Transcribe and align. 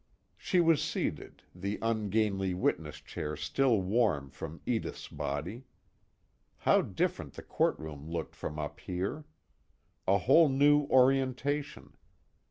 She 0.35 0.61
was 0.61 0.81
seated, 0.81 1.43
the 1.53 1.77
ungainly 1.79 2.55
witness 2.55 2.95
chair 2.99 3.35
still 3.35 3.79
warm 3.83 4.31
from 4.31 4.59
Edith's 4.65 5.07
body. 5.07 5.65
How 6.57 6.81
different 6.81 7.33
the 7.33 7.43
courtroom 7.43 8.09
looked 8.09 8.33
from 8.33 8.57
up 8.57 8.79
here! 8.79 9.25
A 10.07 10.17
whole 10.17 10.49
new 10.49 10.85
orientation. 10.85 11.93